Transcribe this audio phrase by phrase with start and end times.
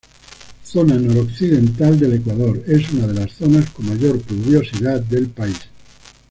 [0.63, 5.59] Zona noroccidental del Ecuador, es una de la zonas con mayor pluviosidad del país.